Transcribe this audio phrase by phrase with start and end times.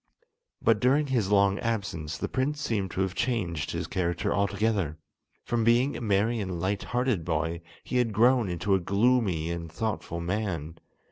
[0.63, 4.97] But during his long absence the prince seemed to have changed his character altogether.
[5.45, 9.71] From being a merry and light hearted boy, he had grown into a gloomy and
[9.71, 10.79] thoughtful man.